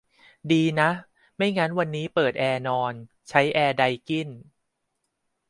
[0.51, 0.89] ดีนะ
[1.35, 2.93] ไม่งั้นวันนี้ปิดแอร์นอน
[3.29, 4.29] ใช้แอร์ไดกิ้น